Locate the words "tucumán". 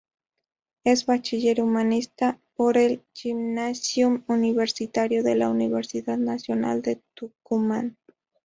7.13-7.97